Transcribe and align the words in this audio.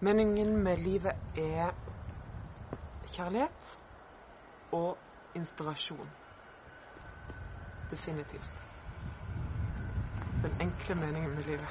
Meningen 0.00 0.56
med 0.62 0.78
livet 0.78 1.12
er 1.40 1.70
kjærlighet 3.14 3.78
og 4.76 4.98
inspirasjon. 5.34 6.10
Definitivt. 7.90 8.60
Den 10.42 10.52
enkle 10.60 10.94
meningen 10.94 11.34
med 11.34 11.44
livet. 11.44 11.68